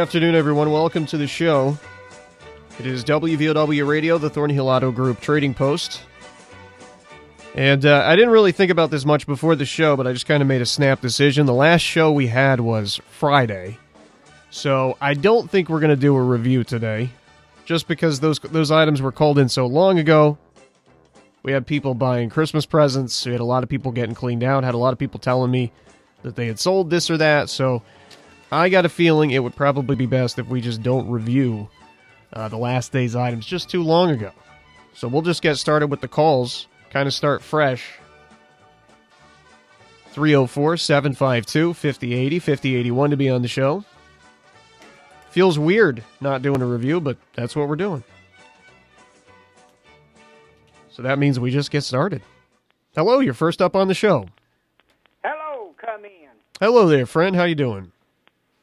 [0.00, 0.72] Afternoon, everyone.
[0.72, 1.76] Welcome to the show.
[2.78, 6.00] It is WVOW Radio, the Thornhill Auto Group Trading Post.
[7.54, 10.24] And uh, I didn't really think about this much before the show, but I just
[10.24, 11.44] kind of made a snap decision.
[11.44, 13.76] The last show we had was Friday,
[14.48, 17.10] so I don't think we're going to do a review today,
[17.66, 20.38] just because those those items were called in so long ago.
[21.42, 23.26] We had people buying Christmas presents.
[23.26, 24.64] We had a lot of people getting cleaned out.
[24.64, 25.72] Had a lot of people telling me
[26.22, 27.50] that they had sold this or that.
[27.50, 27.82] So
[28.52, 31.68] I got a feeling it would probably be best if we just don't review
[32.32, 34.32] uh, the last day's items just too long ago.
[34.94, 37.84] So we'll just get started with the calls, kind of start fresh.
[40.12, 43.84] 304 752 5080 5081 to be on the show.
[45.30, 48.02] Feels weird not doing a review, but that's what we're doing.
[50.90, 52.22] So that means we just get started.
[52.96, 54.26] Hello, you're first up on the show.
[55.22, 56.30] Hello, come in.
[56.60, 57.36] Hello there, friend.
[57.36, 57.92] How you doing?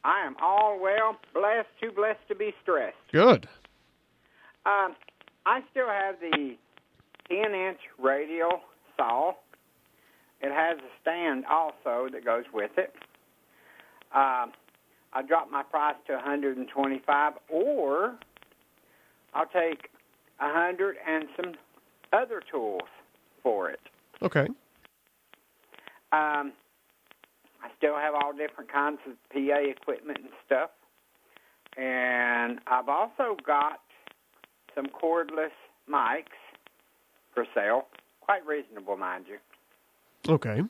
[0.08, 2.96] I am all well, blessed, too blessed to be stressed.
[3.12, 3.46] Good.
[4.64, 4.96] Um,
[5.44, 6.56] I still have the
[7.28, 8.60] 10 inch radial
[8.96, 9.32] saw.
[10.40, 12.94] It has a stand also that goes with it.
[14.14, 14.52] Um,
[15.12, 18.16] I dropped my price to 125 or
[19.34, 19.90] I'll take
[20.40, 21.52] a 100 and some
[22.14, 22.88] other tools
[23.42, 23.80] for it.
[24.22, 24.46] Okay.
[26.12, 26.52] Um,
[27.62, 30.70] I still have all different kinds of PA equipment and stuff.
[31.76, 33.80] And I've also got
[34.74, 35.54] some cordless
[35.90, 36.38] mics
[37.34, 37.86] for sale.
[38.20, 39.38] Quite reasonable, mind you.
[40.32, 40.62] Okay.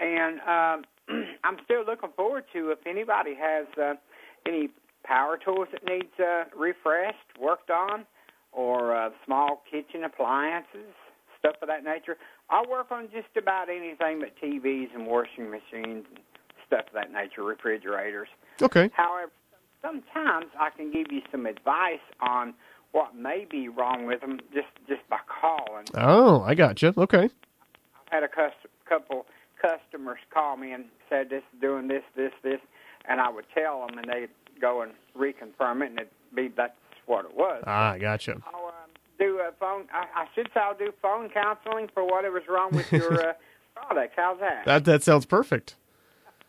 [0.00, 0.84] And um,
[1.44, 3.94] I'm still looking forward to if anybody has uh,
[4.46, 4.68] any
[5.04, 8.04] power tools that needs uh, refreshed, worked on,
[8.52, 10.94] or uh, small kitchen appliances,
[11.38, 12.16] stuff of that nature.
[12.50, 16.18] I'll work on just about anything but TVs and washing machines and
[16.66, 18.28] stuff of that nature, refrigerators.
[18.60, 18.90] Okay.
[18.94, 19.30] However,
[19.82, 22.54] sometimes I can give you some advice on
[22.92, 25.86] what may be wrong with them just just by calling.
[25.94, 26.92] Oh, I got you.
[26.96, 27.24] Okay.
[27.24, 29.26] I've had a cust- couple
[29.60, 32.60] customers call me and said this is doing this, this, this,
[33.08, 34.28] and I would tell them, and they'd
[34.60, 36.72] go and reconfirm it, and it'd be that's
[37.06, 37.62] what it was.
[37.66, 38.34] Ah, I got you.
[38.34, 38.42] Um,
[39.18, 39.84] do a phone.
[39.92, 43.32] I, I should say I'll do phone counseling for whatever's wrong with your uh,
[43.74, 44.14] products.
[44.16, 44.64] How's that?
[44.64, 45.76] That that sounds perfect.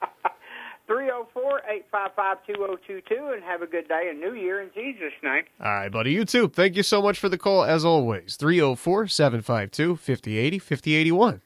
[0.88, 4.08] Three zero four eight five five two zero two two, and have a good day
[4.10, 5.44] and New Year in Jesus' name.
[5.64, 6.12] All right, buddy.
[6.12, 6.48] You too.
[6.48, 8.36] Thank you so much for the call, as always.
[8.38, 11.42] 304 752 5080 5081.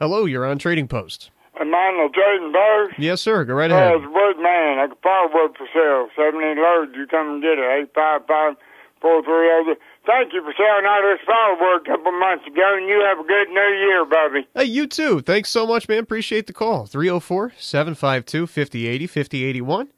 [0.00, 1.30] Hello, you're on Trading Post.
[1.60, 2.98] Emmanuel Trading Post.
[2.98, 3.44] Yes, sir.
[3.44, 3.94] Go right Uh, ahead.
[3.96, 4.78] it's wood man.
[4.78, 6.08] I got firewood for sale.
[6.16, 6.92] 70 loads.
[6.96, 7.80] You come and get it.
[7.82, 8.54] Eight five five
[9.00, 9.76] four three zero.
[10.06, 13.28] Thank you for selling all this firewood a couple months ago, and you have a
[13.28, 14.48] good New Year, Bubby.
[14.54, 15.20] Hey, you too.
[15.20, 15.98] Thanks so much, man.
[15.98, 16.86] Appreciate the call.
[16.86, 19.88] 304 752 5080 5081.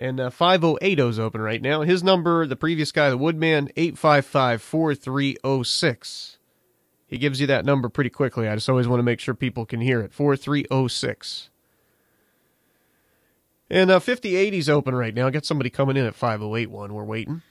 [0.00, 1.82] And uh, 5080's open right now.
[1.82, 6.38] His number, the previous guy, the Woodman, 855 4306.
[7.08, 8.46] He gives you that number pretty quickly.
[8.48, 10.12] I just always want to make sure people can hear it.
[10.12, 11.50] 4306.
[13.70, 15.26] And uh, 5080's open right now.
[15.26, 16.92] I Got somebody coming in at 5081.
[16.94, 17.42] We're waiting.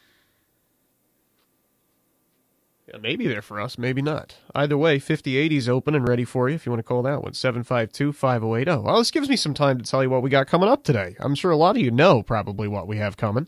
[3.01, 4.35] Maybe they're for us, maybe not.
[4.55, 7.33] Either way, 5080's open and ready for you if you want to call that one.
[7.33, 8.81] 752 5080.
[8.81, 11.15] Well, this gives me some time to tell you what we got coming up today.
[11.19, 13.47] I'm sure a lot of you know probably what we have coming.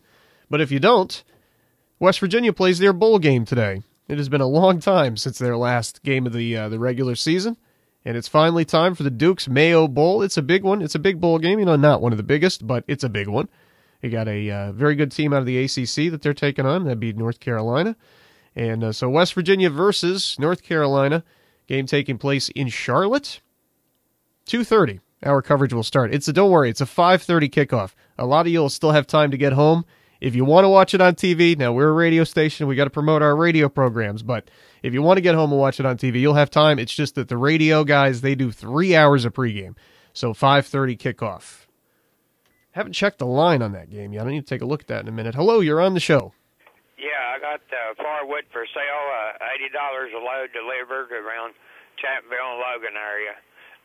[0.49, 1.23] But if you don't,
[1.99, 3.81] West Virginia plays their bowl game today.
[4.09, 7.16] It has been a long time since their last game of the uh, the regular
[7.16, 7.58] season,
[8.03, 10.22] and it's finally time for the Dukes Mayo Bowl.
[10.22, 10.81] It's a big one.
[10.81, 11.59] It's a big bowl game.
[11.59, 13.47] You know, not one of the biggest, but it's a big one.
[14.02, 16.85] You got a uh, very good team out of the ACC that they're taking on.
[16.85, 17.96] That'd be North Carolina,
[18.55, 21.23] and uh, so West Virginia versus North Carolina.
[21.67, 23.41] Game taking place in Charlotte.
[24.46, 24.99] Two thirty.
[25.23, 26.13] Our coverage will start.
[26.13, 26.69] It's a don't worry.
[26.69, 27.93] It's a five thirty kickoff.
[28.17, 29.85] A lot of you will still have time to get home.
[30.22, 32.84] If you want to watch it on TV, now we're a radio station, we got
[32.84, 34.52] to promote our radio programs, but
[34.84, 36.78] if you want to get home and watch it on TV, you'll have time.
[36.78, 39.75] It's just that the radio guys, they do 3 hours of pregame.
[40.11, 41.67] So 5:30 kickoff.
[42.72, 44.28] Haven't checked the line on that game yet.
[44.28, 45.35] I need to take a look at that in a minute.
[45.35, 46.34] Hello, you're on the show.
[47.49, 51.53] Yeah, I got uh, firewood for sale, uh, eighty dollars a load delivered, around
[51.97, 53.31] Chapmanville and Logan area.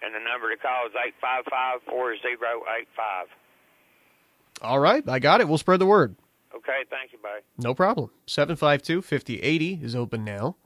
[0.02, 3.26] And the number to call is eight five five four zero eight five.
[4.62, 5.48] All right, I got it.
[5.48, 6.16] We'll spread the word.
[6.54, 7.42] Okay, thank you, buddy.
[7.58, 8.10] No problem.
[8.26, 10.56] 752 5080 is open now.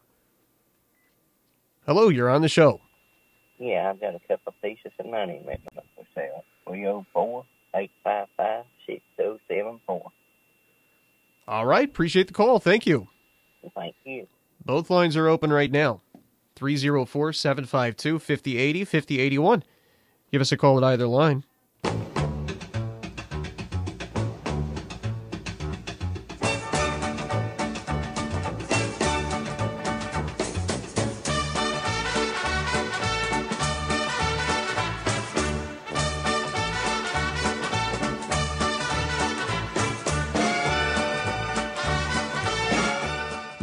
[1.86, 2.82] Hello, you're on the show.
[3.58, 6.44] Yeah, I've got a couple of pieces of money written up for sale.
[6.66, 7.44] 304
[7.74, 10.12] 855 6074.
[11.48, 12.58] All right, appreciate the call.
[12.58, 13.08] Thank you.
[13.74, 14.28] Thank you.
[14.62, 16.02] Both lines are open right now
[16.56, 19.64] 304 752 5080 5081.
[20.30, 21.44] Give us a call at either line.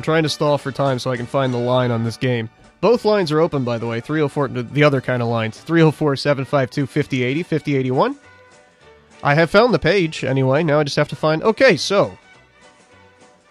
[0.06, 2.50] Trying to stall for time so I can find the line on this game.
[2.80, 4.00] Both lines are open, by the way.
[4.00, 5.60] 304, the other kind of lines.
[5.60, 8.16] 304 752 5080 5081.
[9.24, 10.62] I have found the page anyway.
[10.62, 11.42] Now I just have to find.
[11.42, 12.16] Okay, so.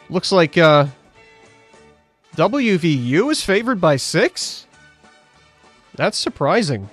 [0.08, 0.86] Looks like uh,
[2.36, 4.68] WVU is favored by six?
[5.96, 6.88] That's surprising.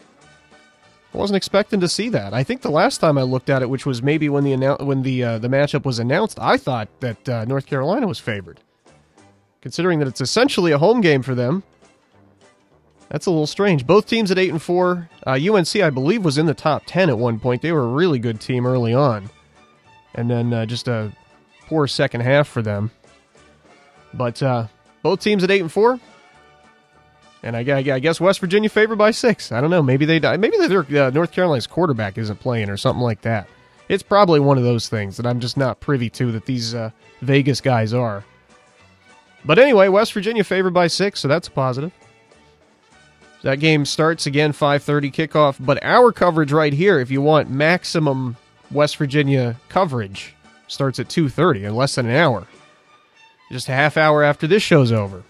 [1.14, 2.34] I wasn't expecting to see that.
[2.34, 5.04] I think the last time I looked at it, which was maybe when the when
[5.04, 8.62] the uh, the matchup was announced, I thought that uh, North Carolina was favored.
[9.62, 11.64] Considering that it's essentially a home game for them,
[13.10, 13.86] that's a little strange.
[13.86, 15.10] Both teams at eight and four.
[15.28, 17.62] Uh, UNC, I believe, was in the top ten at one point.
[17.62, 19.30] They were a really good team early on,
[20.16, 21.12] and then uh, just a
[21.68, 22.90] poor second half for them.
[24.14, 24.68] But uh,
[25.04, 26.00] both teams at eight and four.
[27.44, 29.52] And I, I, I guess West Virginia favored by six.
[29.52, 29.82] I don't know.
[29.82, 30.38] Maybe they die.
[30.38, 33.48] Maybe their uh, North Carolina's quarterback isn't playing or something like that.
[33.90, 36.92] It's probably one of those things that I'm just not privy to that these uh,
[37.22, 38.24] Vegas guys are.
[39.44, 41.92] But anyway, West Virginia favored by six, so that's a positive.
[43.44, 48.38] That game starts again 5:30 kickoff, but our coverage right here, if you want maximum
[48.70, 50.36] West Virginia coverage,
[50.68, 52.46] starts at 2:30 in less than an hour.
[53.52, 55.24] Just a half hour after this show's over.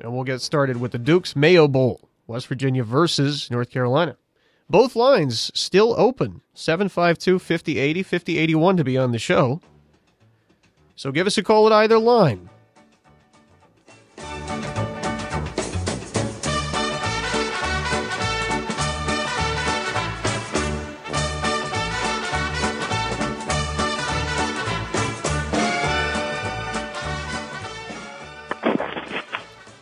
[0.00, 4.16] And we'll get started with the Dukes Mayo Bowl, West Virginia versus North Carolina.
[4.70, 9.60] Both lines still open 752 5080 5081 to be on the show.
[10.94, 12.48] So give us a call at either line.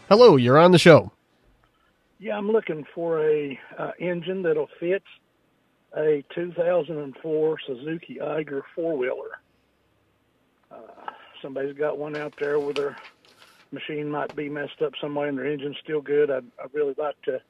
[0.08, 1.10] Hello, you're on the show.
[2.20, 5.02] Yeah, I'm looking for a uh, engine that'll fit
[5.96, 9.40] a 2004 Suzuki Eiger four wheeler.
[10.70, 11.10] Uh,
[11.42, 12.96] somebody's got one out there where their
[13.72, 16.30] machine might be messed up somewhere and their engine's still good.
[16.30, 17.40] I'd, I'd really like to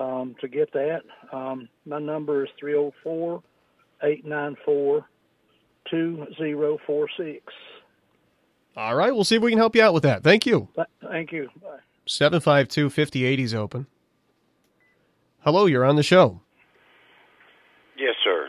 [0.00, 1.02] um, to get that.
[1.32, 3.42] Um, my number is 304
[4.04, 5.04] 894
[5.90, 7.52] 2046.
[8.76, 10.22] All right, we'll see if we can help you out with that.
[10.22, 10.68] Thank you.
[11.02, 11.50] Thank you.
[11.60, 11.78] Bye.
[12.06, 13.86] 752 5080 is open.
[15.40, 16.40] Hello, you're on the show.
[17.96, 18.48] Yes, sir.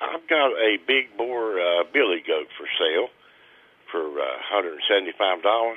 [0.00, 3.08] I, have got a big bore uh, billy goat for sale
[3.90, 5.74] for uh, $175.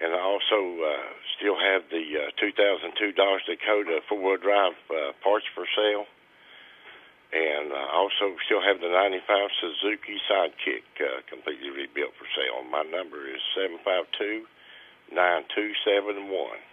[0.00, 5.46] And I also uh, still have the uh, 2002 Dodge Dakota four-wheel drive uh, parts
[5.54, 6.06] for sale.
[7.28, 9.20] And I also still have the 95
[9.60, 12.64] Suzuki Sidekick uh, completely rebuilt for sale.
[12.64, 14.48] My number is 752
[15.12, 16.67] 9271.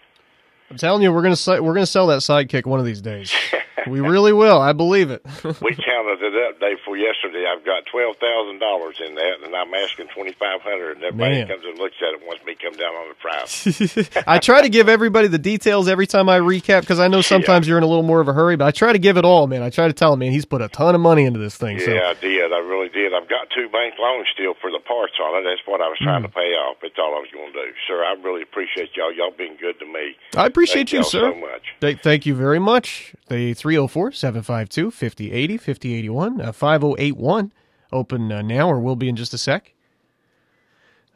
[0.69, 3.31] I'm telling you, we're gonna we're gonna sell that sidekick one of these days.
[3.87, 4.59] we really will.
[4.59, 5.21] I believe it.
[5.43, 7.45] we counted it up day before yesterday.
[7.45, 10.97] I've got twelve thousand dollars in that, and I'm asking twenty five hundred.
[10.97, 11.47] And everybody Man.
[11.49, 14.23] comes and looks at it wants me to come down on the price.
[14.27, 17.67] I try to give everybody the details every time I recap because I know sometimes
[17.67, 19.45] you're in a little more of a hurry, but I try to give it all,
[19.45, 19.61] man.
[19.61, 21.79] I try to tell him, man, he's put a ton of money into this thing.
[21.79, 22.51] So yeah, I did.
[22.51, 23.13] I really did.
[23.13, 25.43] I've got two bank loans still for the parts on it.
[25.47, 26.27] That's what I was trying Hmm.
[26.27, 26.77] to pay off.
[26.81, 28.03] That's all I was going to do, sir.
[28.03, 29.13] I really appreciate y'all.
[29.13, 30.15] Y'all being good to me.
[30.35, 31.33] I appreciate Thank you, sir.
[31.33, 31.61] so much.
[31.81, 33.13] Th- thank you very much.
[33.27, 37.51] The 304 752 5080 5081 uh, 5081
[37.91, 39.73] open uh, now or will be in just a sec.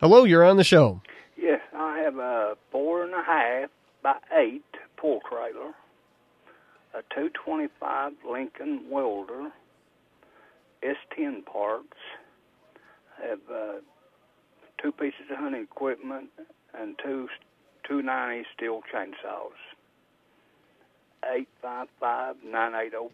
[0.02, 1.02] Hello, you're on the show.
[1.38, 3.70] Yes, I have a four and a half
[4.04, 4.64] by eight
[4.98, 5.72] pull trailer,
[6.94, 9.52] a 225 Lincoln welder,
[10.84, 11.96] S10 parts,
[13.22, 13.74] I have uh,
[14.82, 16.30] two pieces of hunting equipment,
[16.78, 17.28] and two
[17.90, 19.58] 290 Stihl chainsaws.
[21.64, 23.10] 855-9804.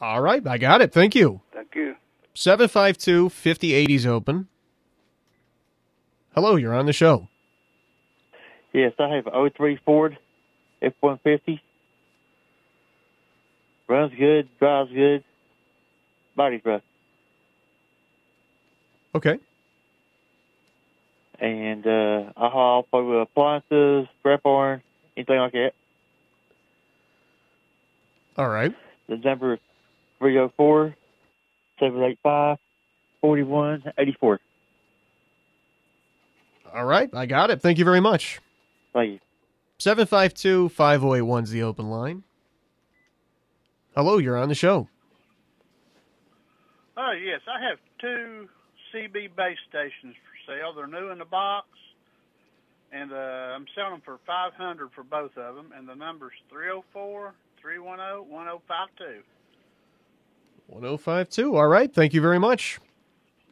[0.00, 0.92] All right, I got it.
[0.92, 1.40] Thank you.
[1.52, 1.94] Thank you.
[2.34, 4.48] 752 5080 is open.
[6.34, 7.28] Hello, you're on the show.
[8.72, 10.18] Yes, I have an 03 Ford
[10.82, 11.60] F-150.
[13.88, 15.24] Runs good, drives good,
[16.36, 16.82] body's rough.
[19.14, 19.38] Okay.
[21.40, 24.82] And uh, I haul for appliances, scrap iron,
[25.16, 25.72] anything like that.
[28.38, 28.74] All right.
[29.08, 29.60] The number is
[30.18, 30.94] 304
[31.78, 32.58] 785
[33.20, 34.40] 4184.
[36.74, 37.08] All right.
[37.14, 37.60] I got it.
[37.62, 38.40] Thank you very much.
[38.92, 39.18] Thank you.
[39.78, 42.22] 752 5081 is the open line.
[43.94, 44.88] Hello, you're on the show.
[46.96, 47.40] Oh, yes.
[47.46, 48.48] I have two
[48.92, 50.72] CB base stations for sale.
[50.74, 51.66] They're new in the box,
[52.92, 57.34] and uh, I'm selling them for 500 for both of them, and the number's 304
[57.60, 59.22] 310 1052.
[60.68, 61.56] 1052.
[61.56, 61.92] All right.
[61.92, 62.78] Thank you very much.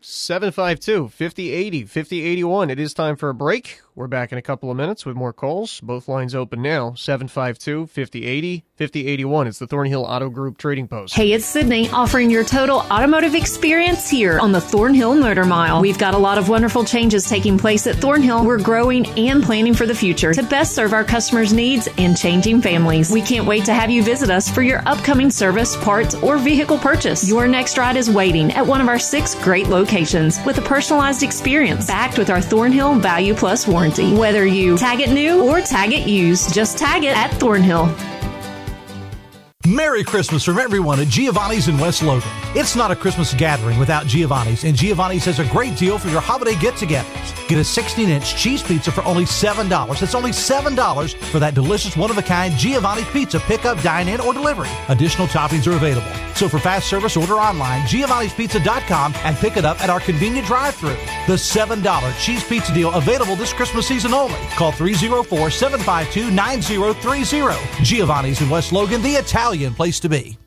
[0.00, 2.70] 752 5080 5081.
[2.70, 3.80] It is time for a break.
[3.96, 5.80] We're back in a couple of minutes with more calls.
[5.80, 9.46] Both lines open now 752 5080 5081.
[9.46, 11.14] It's the Thornhill Auto Group Trading Post.
[11.14, 15.80] Hey, it's Sydney offering your total automotive experience here on the Thornhill Motor Mile.
[15.80, 18.44] We've got a lot of wonderful changes taking place at Thornhill.
[18.44, 22.62] We're growing and planning for the future to best serve our customers' needs and changing
[22.62, 23.12] families.
[23.12, 26.78] We can't wait to have you visit us for your upcoming service, parts, or vehicle
[26.78, 27.28] purchase.
[27.28, 31.22] Your next ride is waiting at one of our six great locations with a personalized
[31.22, 34.14] experience backed with our Thornhill Value Plus warranty.
[34.14, 37.94] Whether you tag it new or tag it used, just tag it at Thornhill.
[39.66, 42.28] Merry Christmas from everyone at Giovanni's in West Logan.
[42.54, 46.20] It's not a Christmas gathering without Giovanni's, and Giovanni's has a great deal for your
[46.20, 47.43] holiday get togethers.
[47.48, 49.68] Get a 16 inch cheese pizza for only $7.
[50.00, 54.20] That's only $7 for that delicious one of a kind Giovanni's pizza pickup, dine in,
[54.20, 54.70] or delivery.
[54.88, 56.10] Additional toppings are available.
[56.34, 60.74] So for fast service, order online, giovannispizza.com, and pick it up at our convenient drive
[60.74, 60.96] through.
[61.26, 64.38] The $7 cheese pizza deal available this Christmas season only.
[64.56, 67.84] Call 304 752 9030.
[67.84, 70.38] Giovanni's in West Logan, the Italian place to be.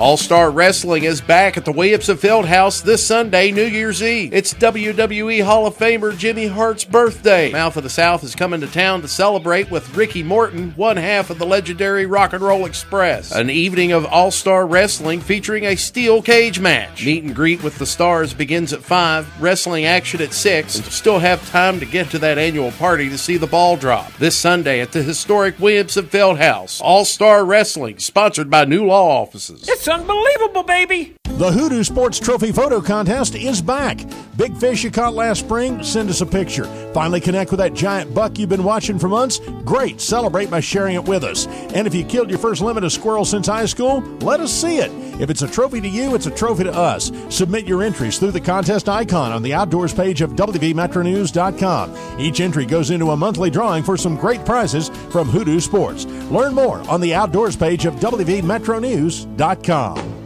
[0.00, 4.32] All Star Wrestling is back at the Williamson Fieldhouse this Sunday, New Year's Eve.
[4.32, 7.50] It's WWE Hall of Famer Jimmy Hart's birthday.
[7.50, 11.30] Mouth of the South is coming to town to celebrate with Ricky Morton, one half
[11.30, 13.32] of the legendary Rock and Roll Express.
[13.32, 17.04] An evening of All Star Wrestling featuring a steel cage match.
[17.04, 21.18] Meet and greet with the stars begins at 5, wrestling action at 6, and still
[21.18, 24.12] have time to get to that annual party to see the ball drop.
[24.18, 26.80] This Sunday at the historic Williamson Fieldhouse.
[26.80, 29.68] All Star Wrestling, sponsored by New Law Offices.
[29.68, 31.17] It's unbelievable, baby!
[31.38, 34.00] The Hoodoo Sports Trophy Photo Contest is back.
[34.36, 35.84] Big fish you caught last spring?
[35.84, 36.64] Send us a picture.
[36.92, 39.38] Finally connect with that giant buck you've been watching for months?
[39.64, 40.00] Great.
[40.00, 41.46] Celebrate by sharing it with us.
[41.46, 44.78] And if you killed your first limit of squirrel since high school, let us see
[44.78, 44.90] it.
[45.20, 47.12] If it's a trophy to you, it's a trophy to us.
[47.28, 52.20] Submit your entries through the contest icon on the outdoors page of WVMetroNews.com.
[52.20, 56.04] Each entry goes into a monthly drawing for some great prizes from Hoodoo Sports.
[56.32, 60.17] Learn more on the outdoors page of WVMetroNews.com.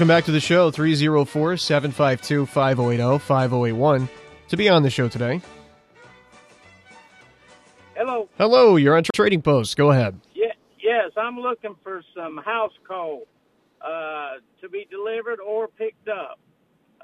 [0.00, 4.08] Welcome back to the show, 304 752 5080 5081.
[4.48, 5.42] To be on the show today.
[7.94, 8.26] Hello.
[8.38, 9.76] Hello, you're on Trading Post.
[9.76, 10.18] Go ahead.
[10.34, 13.26] Yeah, yes, I'm looking for some house coal
[13.82, 16.38] uh, to be delivered or picked up.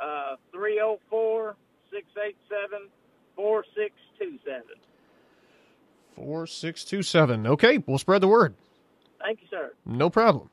[0.01, 1.55] Uh, 304
[1.91, 2.89] 687
[3.37, 4.63] 4627.
[6.15, 7.47] 4627.
[7.47, 8.55] Okay, we'll spread the word.
[9.21, 9.73] Thank you, sir.
[9.85, 10.49] No problem.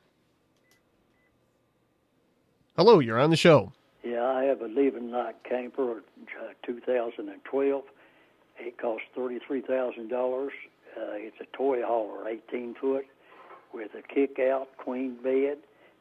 [2.76, 3.72] Hello, you're on the show.
[4.04, 5.98] Yeah, I have a Livin' Lite camper,
[6.42, 7.84] uh, 2012.
[8.58, 10.48] It costs $33,000.
[10.48, 10.50] Uh,
[11.14, 13.06] it's a toy hauler, 18 foot,
[13.74, 15.58] with a kick out queen bed,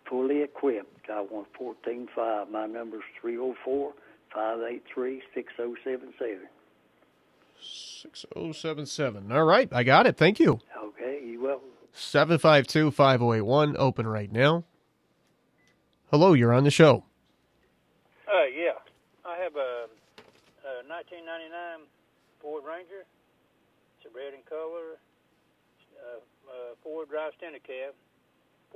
[0.08, 1.10] fully equipped.
[1.10, 2.50] I want 14.5.
[2.50, 3.92] My number's 304
[4.32, 6.48] 583 6077.
[7.60, 9.30] 6077.
[9.30, 10.16] All right, I got it.
[10.16, 10.58] Thank you.
[10.82, 11.68] Okay, you welcome.
[11.92, 14.64] 752 5081, open right now.
[16.12, 17.04] Hello, you're on the show.
[18.28, 18.76] Uh, yeah.
[19.24, 19.88] I have a,
[20.60, 21.88] a 1999
[22.38, 23.08] Ford Ranger.
[23.96, 25.00] It's a red in color.
[25.96, 26.20] Uh,
[26.52, 27.94] uh, Ford drive standard cab.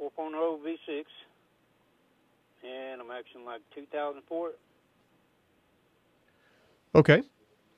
[0.00, 0.32] 4.0
[0.64, 1.04] V6.
[2.64, 4.58] And I'm actually like 2000 for it.
[6.94, 7.20] Okay.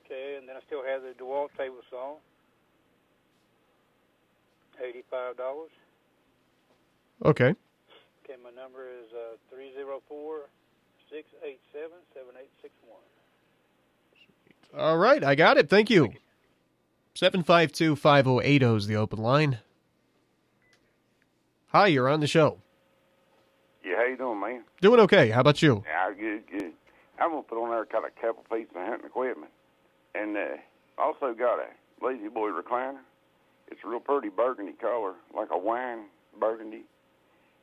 [0.05, 2.15] Okay, and then I still have the DeWalt table saw.
[4.79, 5.67] $85.
[7.25, 7.55] Okay.
[8.39, 10.49] Okay, my number is uh, 304
[11.09, 12.99] 687 7861.
[14.77, 15.69] All right, I got it.
[15.69, 16.13] Thank you.
[17.15, 19.59] 752 5080 is the open line.
[21.67, 22.59] Hi, you're on the show.
[23.83, 24.63] Yeah, how you doing, man?
[24.81, 25.29] Doing okay.
[25.29, 25.83] How about you?
[25.85, 26.71] Yeah, good, good.
[27.19, 29.51] I'm gonna put on there got a couple pieces of hunting equipment,
[30.15, 30.57] and uh,
[30.97, 31.67] also got a
[32.01, 32.99] La-Z-Boy recliner.
[33.67, 36.05] It's a real pretty burgundy color, like a wine
[36.39, 36.85] burgundy.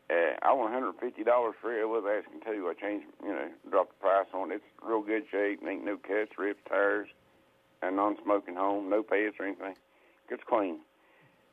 [0.08, 1.24] Uh, I want $150
[1.60, 1.82] for it.
[1.82, 2.70] I was asking too.
[2.70, 4.56] I changed, you know, dropped the price on it.
[4.56, 5.60] It's real good shape.
[5.66, 7.08] Ain't no cuts, rips, tires,
[7.82, 8.88] and non-smoking home.
[8.88, 9.74] No pets or anything.
[10.30, 10.78] It's clean.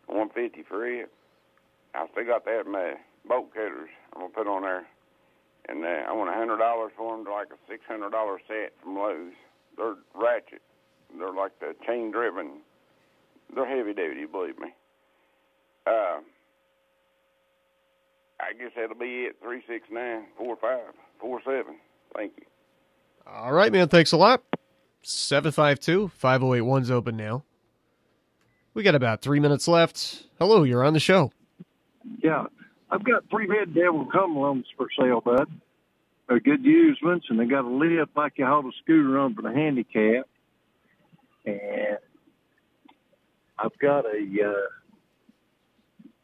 [0.07, 1.09] 150 for it.
[1.95, 2.93] I still got that in my
[3.27, 3.89] bolt cutters.
[4.13, 4.85] I'm gonna put on there,
[5.69, 7.25] and uh, I want a hundred dollars for them.
[7.25, 9.33] Like a six hundred dollar set from Lowe's.
[9.77, 10.61] They're ratchet.
[11.17, 12.61] They're like the chain driven.
[13.53, 14.69] They're heavy duty, believe me.
[15.85, 16.19] Uh,
[18.49, 19.37] I guess that'll be it.
[19.41, 21.77] Three six nine four five four seven.
[22.15, 22.45] Thank you.
[23.25, 23.87] All right, man.
[23.87, 24.43] Thanks a lot.
[25.03, 27.43] 752 5081's open now.
[28.73, 30.23] We got about three minutes left.
[30.39, 31.31] Hello, you're on the show.
[32.23, 32.45] Yeah,
[32.89, 35.47] I've got three red devil Cumberlands for sale, bud.
[36.27, 39.41] They're good usements, and they got a lift like you hold a scooter on for
[39.41, 40.27] the handicap.
[41.45, 41.97] And
[43.59, 44.67] I've got a uh,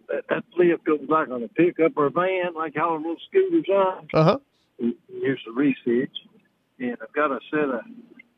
[0.10, 3.16] that, that lift goes like on a pickup or a van, like how a little
[3.30, 4.08] scooters on.
[4.14, 4.38] Uh huh.
[4.78, 6.16] Here's the research,
[6.80, 7.82] and I've got a set of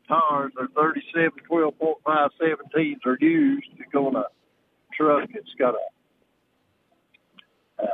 [0.08, 0.52] tires.
[0.56, 4.24] They're 37, 12.5, 17s are used to go on a
[4.96, 5.28] truck.
[5.34, 5.92] It's got a
[7.82, 7.86] uh,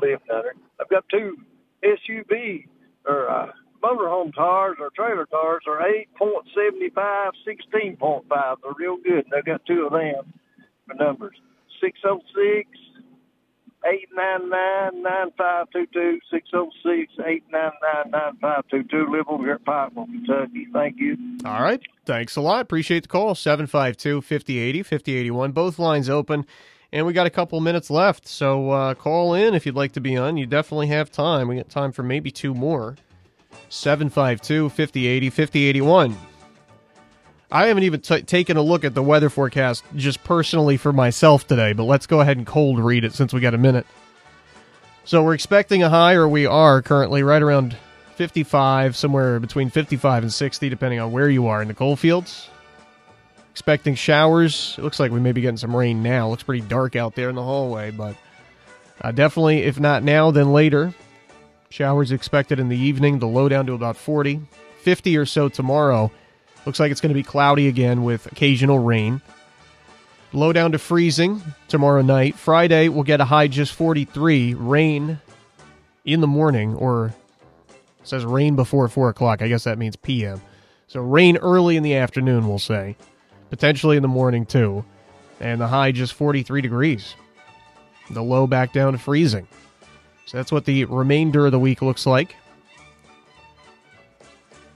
[0.00, 0.50] lift under.
[0.50, 0.56] it.
[0.80, 1.36] I've got two
[1.82, 2.66] SUV
[3.06, 3.52] or uh,
[3.82, 5.80] motorhome tires or trailer tires are
[6.20, 8.56] 8.75, 16.5.
[8.62, 9.24] They're real good.
[9.24, 10.32] And I've got two of them.
[10.88, 11.36] The numbers
[11.80, 12.68] 606
[13.86, 19.06] 899 9522 606 899 9522.
[19.12, 20.66] Live over here at Pikeville, Kentucky.
[20.72, 21.16] Thank you.
[21.44, 21.80] All right.
[22.04, 22.62] Thanks a lot.
[22.62, 23.34] Appreciate the call.
[23.34, 25.52] 752 5080 5081.
[25.52, 26.44] Both lines open.
[26.92, 28.26] And we got a couple minutes left.
[28.26, 30.36] So uh, call in if you'd like to be on.
[30.36, 31.48] You definitely have time.
[31.48, 32.96] We got time for maybe two more.
[33.68, 36.16] 752 5080 5081.
[37.50, 41.46] I haven't even t- taken a look at the weather forecast just personally for myself
[41.46, 43.86] today, but let's go ahead and cold read it since we got a minute.
[45.04, 47.76] So we're expecting a high, or we are currently right around
[48.16, 52.50] 55, somewhere between 55 and 60, depending on where you are in the coal fields.
[53.52, 54.74] Expecting showers.
[54.76, 56.28] It looks like we may be getting some rain now.
[56.28, 58.16] looks pretty dark out there in the hallway, but
[59.00, 60.92] uh, definitely, if not now, then later.
[61.68, 64.40] Showers expected in the evening, the low down to about 40.
[64.80, 66.10] 50 or so tomorrow.
[66.66, 69.22] Looks like it's going to be cloudy again with occasional rain.
[70.32, 72.34] Low down to freezing tomorrow night.
[72.34, 74.54] Friday, we'll get a high just 43.
[74.54, 75.20] Rain
[76.04, 77.14] in the morning, or
[78.02, 79.42] says rain before 4 o'clock.
[79.42, 80.42] I guess that means PM.
[80.88, 82.96] So rain early in the afternoon, we'll say.
[83.48, 84.84] Potentially in the morning, too.
[85.38, 87.14] And the high just 43 degrees.
[88.10, 89.46] The low back down to freezing.
[90.26, 92.34] So that's what the remainder of the week looks like.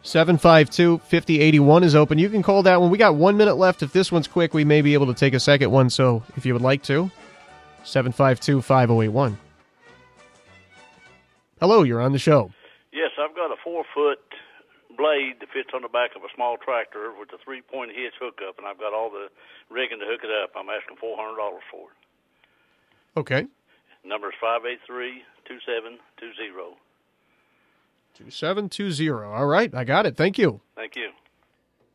[0.03, 2.19] 752 5081 is open.
[2.19, 2.91] You can call that one.
[2.91, 3.83] We got one minute left.
[3.83, 5.91] If this one's quick, we may be able to take a second one.
[5.91, 7.11] So if you would like to,
[7.85, 9.39] 752 5081.
[11.61, 12.51] Hello, you're on the show.
[12.93, 14.21] Yes, I've got a four foot
[14.97, 18.15] blade that fits on the back of a small tractor with a three point hitch
[18.19, 19.29] hookup, and I've got all the
[19.69, 20.57] rigging to hook it up.
[20.57, 21.37] I'm asking $400
[21.71, 21.99] for it.
[23.21, 23.47] Okay.
[24.05, 26.81] Number is 583 2720.
[28.25, 29.27] 2720.
[29.27, 30.17] All right, I got it.
[30.17, 30.61] Thank you.
[30.77, 31.11] Thank you.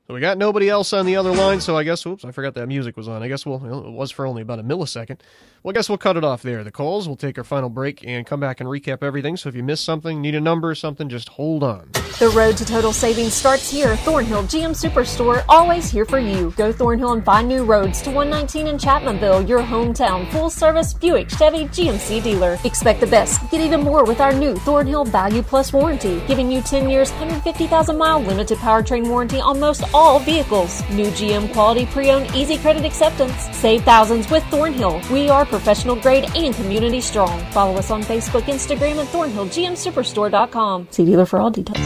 [0.08, 2.54] So we got nobody else on the other line, so I guess, oops, I forgot
[2.54, 3.24] that music was on.
[3.24, 5.20] I guess we'll, it was for only about a millisecond.
[5.66, 6.64] Well, I guess we'll cut it off there.
[6.64, 9.36] The calls, we'll take our final break and come back and recap everything.
[9.36, 11.90] So if you missed something, need a number or something, just hold on.
[12.20, 13.98] The road to total savings starts here.
[13.98, 16.54] Thornhill GM Superstore, always here for you.
[16.56, 21.30] Go Thornhill and find new roads to 119 in Chapmanville, your hometown full service Buick
[21.30, 22.58] Chevy GMC dealer.
[22.64, 23.42] Expect the best.
[23.52, 27.98] Get even more with our new Thornhill Value Plus warranty, giving you 10 years, 150,000
[27.98, 30.88] mile limited powertrain warranty on most all vehicles.
[30.92, 33.36] New GM quality pre owned easy credit acceptance.
[33.58, 35.02] Save thousands with Thornhill.
[35.12, 37.40] We are professional grade and community strong.
[37.52, 40.90] Follow us on Facebook, Instagram, and ThornhillGMSuperstore.com.
[40.92, 41.80] See dealer for all details.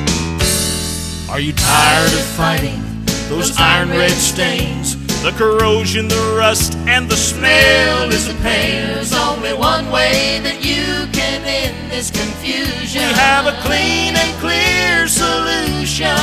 [1.30, 2.82] Are you tired of fighting
[3.30, 4.98] those iron red stains?
[5.22, 8.88] The corrosion, the rust, and the smell is a pain.
[8.88, 13.04] There's only one way that you can end this confusion.
[13.04, 16.18] We have a clean and clear solution.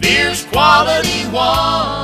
[0.00, 2.03] Fierce quality water.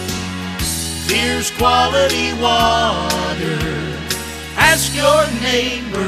[1.11, 3.59] Here's quality water.
[4.55, 6.07] Ask your neighbor.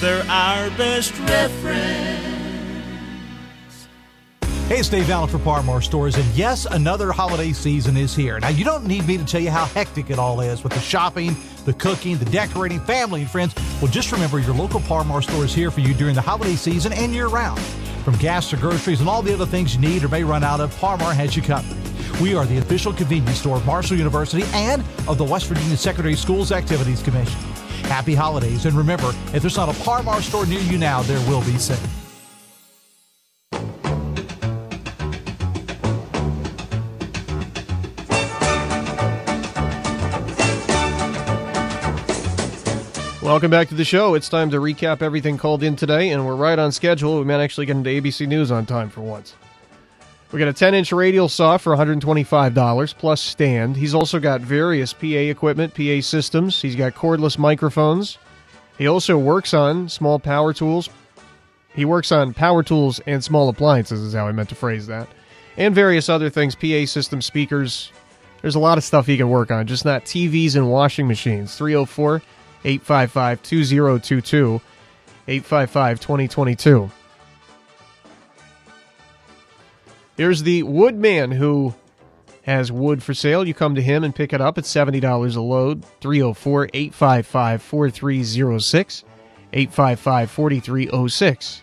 [0.00, 2.24] They're our best reference.
[4.68, 8.40] Hey, it's Dave Allen for Parmar Stores, and yes, another holiday season is here.
[8.40, 10.80] Now, you don't need me to tell you how hectic it all is with the
[10.80, 11.36] shopping,
[11.66, 13.54] the cooking, the decorating, family, and friends.
[13.82, 16.94] Well, just remember your local Parmar store is here for you during the holiday season
[16.94, 17.60] and year round.
[18.06, 20.60] From gas to groceries and all the other things you need or may run out
[20.60, 21.85] of, Parmar has you covered.
[22.20, 26.14] We are the official convenience store of Marshall University and of the West Virginia Secondary
[26.14, 27.38] Schools Activities Commission.
[27.90, 31.42] Happy holidays, and remember, if there's not a Parmar store near you now, there will
[31.42, 31.76] be soon.
[43.20, 44.14] Welcome back to the show.
[44.14, 47.18] It's time to recap everything called in today, and we're right on schedule.
[47.18, 49.34] We might actually get into ABC News on time for once.
[50.36, 53.74] We got a 10 inch radial saw for $125 plus stand.
[53.74, 56.60] He's also got various PA equipment, PA systems.
[56.60, 58.18] He's got cordless microphones.
[58.76, 60.90] He also works on small power tools.
[61.74, 65.08] He works on power tools and small appliances, is how I meant to phrase that.
[65.56, 67.90] And various other things, PA system speakers.
[68.42, 71.56] There's a lot of stuff he can work on, just not TVs and washing machines.
[71.56, 72.20] 304
[72.62, 74.60] 855 2022,
[75.28, 76.90] 855 2022.
[80.16, 81.74] Here's the woodman who
[82.42, 83.46] has wood for sale.
[83.46, 85.84] You come to him and pick it up at $70 a load.
[86.00, 89.04] 304 855 4306,
[89.52, 91.62] 855 4306.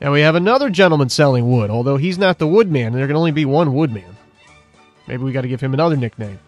[0.00, 3.16] Now we have another gentleman selling wood, although he's not the woodman, and there can
[3.16, 4.16] only be one woodman.
[5.08, 6.38] Maybe we got to give him another nickname.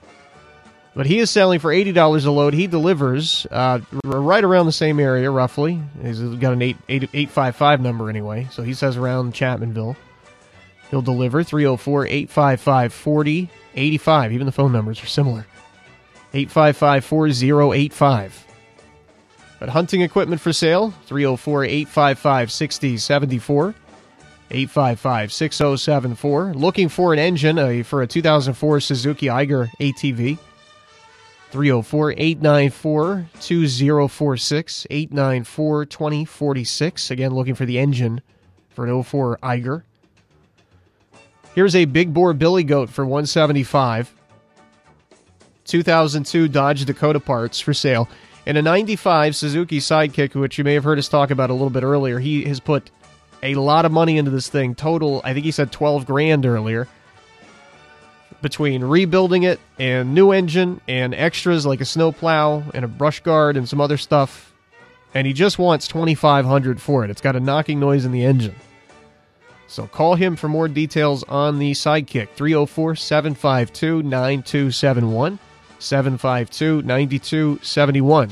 [0.95, 2.53] But he is selling for $80 a load.
[2.53, 5.81] He delivers uh, right around the same area, roughly.
[6.03, 9.97] He's got an 8, 8, 855 number anyway, so he says around Chapmanville.
[10.91, 14.33] He'll deliver 304 855 4085.
[14.33, 15.47] Even the phone numbers are similar.
[16.35, 18.47] 855 4085.
[19.61, 23.75] But hunting equipment for sale 304 855 6074.
[24.53, 26.55] 855 6074.
[26.55, 30.39] Looking for an engine uh, for a 2004 Suzuki Eiger ATV.
[31.51, 34.87] 304 894 2046.
[34.91, 37.11] 894 2046.
[37.11, 38.23] Again, looking for the engine
[38.71, 39.85] for an 04 Eiger.
[41.55, 44.15] Here's a big bore billy goat for 175.
[45.65, 48.09] 2002 Dodge Dakota parts for sale.
[48.47, 51.71] And a 95 Suzuki Sidekick, which you may have heard us talk about a little
[51.71, 52.19] bit earlier.
[52.19, 52.91] He has put
[53.43, 54.75] a lot of money into this thing.
[54.75, 56.89] Total, I think he said 12 grand earlier.
[58.43, 63.57] Between rebuilding it and new engine and extras like a snowplow and a brush guard
[63.57, 64.55] and some other stuff.
[65.15, 67.11] And he just wants 2500 for it.
[67.11, 68.55] It's got a knocking noise in the engine.
[69.71, 75.39] So call him for more details on the Sidekick 304 752 9271.
[75.79, 78.31] 752 9271.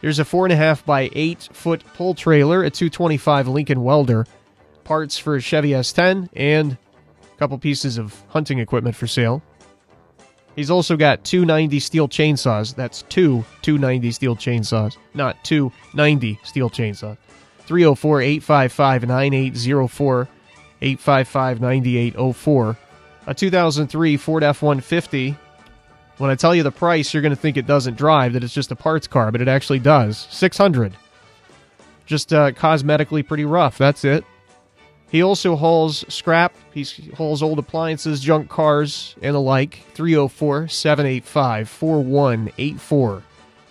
[0.00, 4.26] Here's a 4.5 by 8 foot pull trailer, a 225 Lincoln Welder,
[4.82, 9.40] parts for a Chevy S10, and a couple pieces of hunting equipment for sale.
[10.56, 12.74] He's also got two 90 Stihl chainsaws.
[12.74, 17.18] That's two 290 Stihl chainsaws, not two 90 Stihl chainsaws.
[17.66, 20.28] 304 855 9804,
[20.82, 22.76] 855 9804.
[23.28, 25.36] A 2003 Ford F 150.
[26.18, 28.54] When I tell you the price, you're going to think it doesn't drive, that it's
[28.54, 30.28] just a parts car, but it actually does.
[30.30, 30.94] 600
[32.06, 33.76] Just uh, cosmetically pretty rough.
[33.76, 34.24] That's it.
[35.10, 36.54] He also hauls scrap.
[36.72, 39.84] He hauls old appliances, junk cars, and the like.
[39.94, 43.22] 304 785 4184.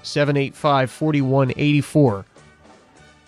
[0.03, 2.25] 785 4184.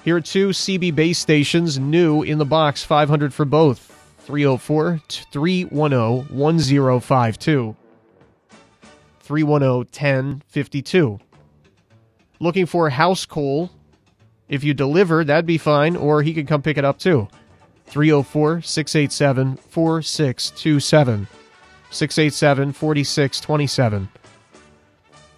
[0.07, 3.93] Here are two CB base stations, new in the box, 500 for both.
[4.19, 7.75] 304 310 1052.
[9.19, 11.19] 310 1052.
[12.39, 13.69] Looking for house coal.
[14.47, 17.27] If you deliver, that'd be fine, or he could come pick it up too.
[17.87, 21.27] 304 687 4627.
[21.91, 24.09] 687 4627.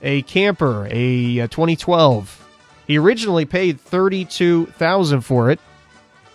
[0.03, 2.49] A camper, a, uh 2012.
[2.89, 5.60] He originally paid 32000 for it.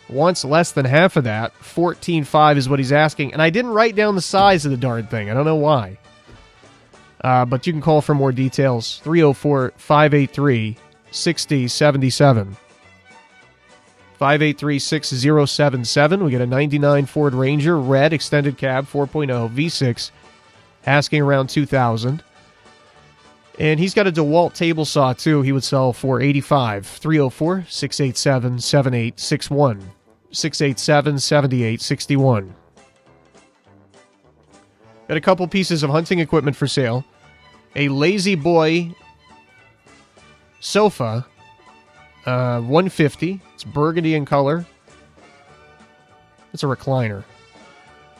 [0.08, 1.52] Wants less than half of that.
[1.58, 3.32] 14.5 is what he's asking.
[3.32, 5.28] And I didn't write down the size of the darn thing.
[5.28, 5.98] I don't know why.
[7.24, 10.76] Uh, but you can call for more details 304 583
[11.10, 12.56] 6077.
[14.12, 16.22] 583 6077.
[16.22, 20.12] We get a 99 Ford Ranger red extended cab 4.0 V6
[20.86, 22.22] asking around 2000
[23.58, 25.42] and he's got a DeWalt table saw too.
[25.42, 29.90] He would sell for 85 304 687 7861
[30.32, 32.54] 687 7861.
[35.08, 37.04] Got a couple pieces of hunting equipment for sale.
[37.76, 38.94] A La-Z-Boy
[40.60, 41.26] sofa,
[42.24, 43.40] uh, 150.
[43.54, 44.64] It's burgundy in color.
[46.52, 47.24] It's a recliner.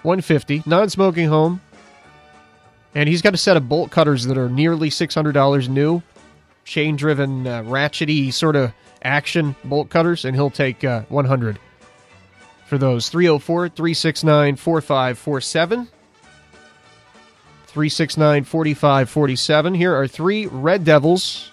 [0.02, 0.64] 150.
[0.66, 1.60] Non-smoking home.
[2.94, 6.02] And he's got a set of bolt cutters that are nearly $600 new.
[6.64, 11.58] Chain-driven, uh, ratchety sort of action bolt cutters, and he'll take uh, 100
[12.66, 13.08] for those.
[13.08, 15.88] 304 369 4547.
[17.66, 19.74] 369 4547.
[19.74, 21.50] Here are three Red Devils.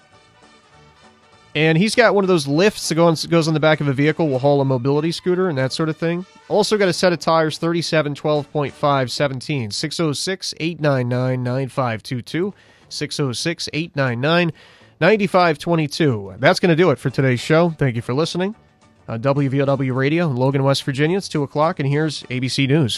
[1.53, 3.93] And he's got one of those lifts that goes, goes on the back of a
[3.93, 6.25] vehicle, will haul a mobility scooter and that sort of thing.
[6.47, 9.71] Also got a set of tires 37, 12.5, 17.
[9.71, 12.53] 606 899 9522.
[12.87, 14.51] 606 899
[14.99, 16.35] 9522.
[16.39, 17.71] That's going to do it for today's show.
[17.71, 18.55] Thank you for listening.
[19.09, 22.97] Uh, on WVOW Radio Logan, West Virginia, it's 2 o'clock, and here's ABC News.